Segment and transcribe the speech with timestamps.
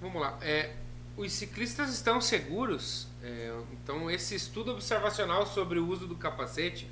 [0.00, 0.38] vamos lá.
[0.40, 0.70] É,
[1.16, 3.06] os ciclistas estão seguros?
[3.22, 6.88] É, então, esse estudo observacional sobre o uso do capacete,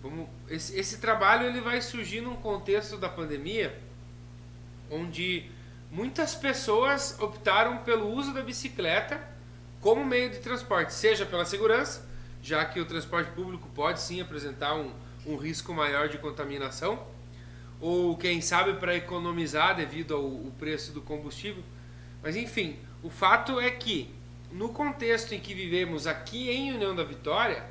[0.00, 3.76] vamos, esse, esse trabalho ele vai surgir num contexto da pandemia,
[4.90, 5.50] onde
[5.90, 9.20] muitas pessoas optaram pelo uso da bicicleta
[9.80, 12.08] como meio de transporte, seja pela segurança,
[12.42, 14.92] já que o transporte público pode sim apresentar um,
[15.26, 17.06] um risco maior de contaminação,
[17.80, 21.62] ou quem sabe para economizar devido ao, ao preço do combustível.
[22.22, 24.12] Mas enfim, o fato é que
[24.50, 27.64] no contexto em que vivemos aqui em União da Vitória,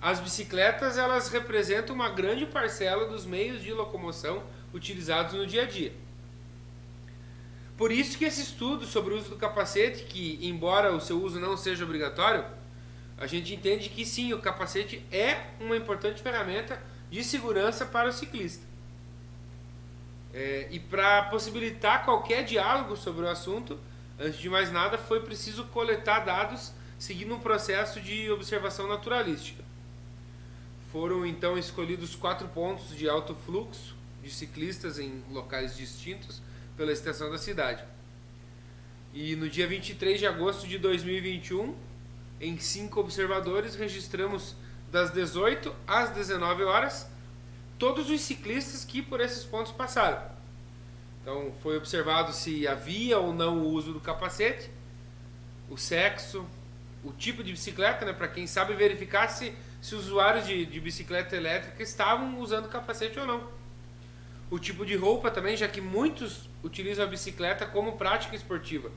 [0.00, 4.42] as bicicletas elas representam uma grande parcela dos meios de locomoção
[4.72, 5.92] utilizados no dia a dia.
[7.76, 11.38] Por isso que esse estudo sobre o uso do capacete, que embora o seu uso
[11.38, 12.44] não seja obrigatório,
[13.18, 18.12] a gente entende que sim, o capacete é uma importante ferramenta de segurança para o
[18.12, 18.66] ciclista.
[20.34, 23.78] É, e para possibilitar qualquer diálogo sobre o assunto,
[24.18, 29.64] antes de mais nada, foi preciso coletar dados seguindo um processo de observação naturalística.
[30.92, 36.40] Foram então escolhidos quatro pontos de alto fluxo de ciclistas em locais distintos
[36.76, 37.82] pela extensão da cidade.
[39.12, 41.74] E no dia 23 de agosto de 2021,
[42.40, 44.54] em cinco observadores, registramos
[44.90, 47.08] das 18 às 19 horas
[47.78, 50.22] todos os ciclistas que por esses pontos passaram.
[51.22, 54.68] Então foi observado se havia ou não o uso do capacete,
[55.70, 56.44] o sexo,
[57.04, 61.36] o tipo de bicicleta, né, para quem sabe verificar se, se usuários de, de bicicleta
[61.36, 63.48] elétrica estavam usando capacete ou não.
[64.50, 68.90] O tipo de roupa também, já que muitos utilizam a bicicleta como prática esportiva.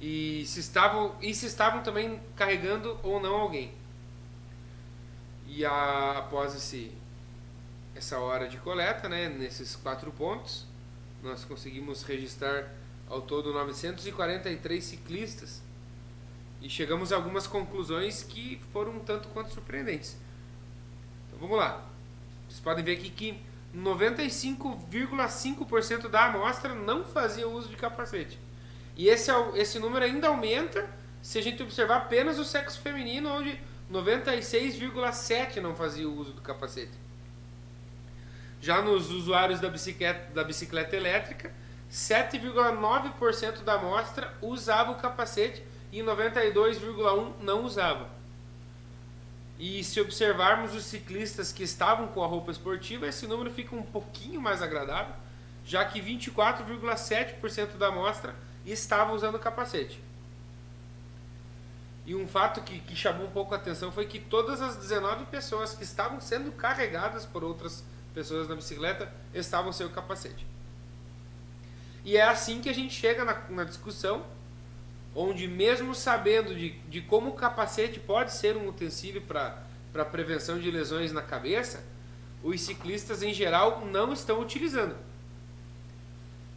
[0.00, 3.72] E se estavam, e se estavam também carregando ou não alguém.
[5.46, 6.90] E a, após esse,
[7.94, 10.66] essa hora de coleta, né, nesses quatro pontos,
[11.26, 12.72] nós conseguimos registrar
[13.08, 15.62] ao todo 943 ciclistas
[16.62, 20.16] e chegamos a algumas conclusões que foram um tanto quanto surpreendentes.
[21.28, 21.84] Então vamos lá.
[22.48, 23.38] Vocês podem ver aqui que
[23.76, 28.38] 95,5% da amostra não fazia uso de capacete.
[28.96, 30.88] E esse, esse número ainda aumenta
[31.20, 33.60] se a gente observar apenas o sexo feminino, onde
[33.92, 36.92] 96,7% não fazia uso do capacete.
[38.60, 41.52] Já nos usuários da bicicleta, da bicicleta elétrica,
[41.90, 45.62] 7,9% da amostra usava o capacete
[45.92, 48.08] e 92,1% não usava.
[49.58, 53.82] E se observarmos os ciclistas que estavam com a roupa esportiva, esse número fica um
[53.82, 55.14] pouquinho mais agradável,
[55.64, 58.34] já que 24,7% da amostra
[58.66, 60.00] estava usando capacete.
[62.04, 65.26] E um fato que, que chamou um pouco a atenção foi que todas as 19
[65.26, 67.95] pessoas que estavam sendo carregadas por outras pessoas
[68.48, 70.46] na bicicleta estavam sem o capacete.
[72.04, 74.24] E é assim que a gente chega na, na discussão,
[75.14, 80.70] onde mesmo sabendo de, de como o capacete pode ser um utensílio para prevenção de
[80.70, 81.84] lesões na cabeça,
[82.42, 84.96] os ciclistas em geral não estão utilizando.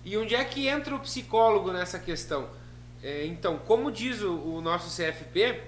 [0.05, 2.49] E onde é que entra o psicólogo nessa questão?
[3.01, 5.61] É, então, como diz o, o nosso CFP,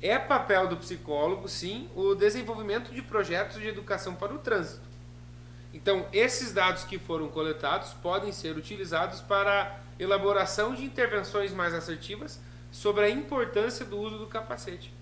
[0.00, 4.87] é papel do psicólogo, sim, o desenvolvimento de projetos de educação para o trânsito.
[5.72, 12.40] Então, esses dados que foram coletados podem ser utilizados para elaboração de intervenções mais assertivas
[12.70, 14.92] sobre a importância do uso do capacete.